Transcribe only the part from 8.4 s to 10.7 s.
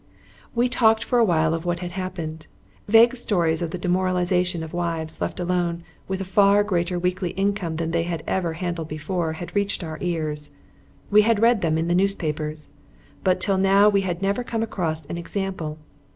handled before had reached our ears.